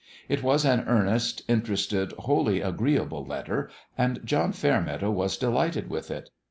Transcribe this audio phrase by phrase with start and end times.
[0.27, 6.09] It was an earnest, interested, wholly agreeable letter, and John Fair meadow was delighted with
[6.09, 6.31] it.